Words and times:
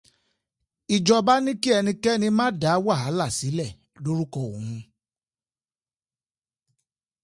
Ìjọba 0.95 1.33
ní 1.45 1.51
kí 1.61 1.69
ẹnikẹ́ni 1.77 2.27
má 2.37 2.45
dá 2.61 2.71
wàhálá 2.85 3.25
sílẹ̀ 3.37 3.71
lórúkọ 4.03 4.39
òun 4.49 4.69